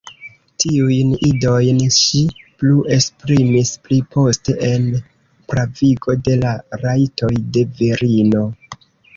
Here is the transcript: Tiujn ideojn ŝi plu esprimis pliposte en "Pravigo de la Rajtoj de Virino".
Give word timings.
Tiujn 0.61 1.09
ideojn 1.27 1.81
ŝi 1.97 2.21
plu 2.61 2.79
esprimis 2.95 3.73
pliposte 3.89 4.57
en 4.71 4.89
"Pravigo 5.53 6.17
de 6.29 6.39
la 6.47 6.55
Rajtoj 6.87 7.33
de 7.59 7.69
Virino". 7.83 8.47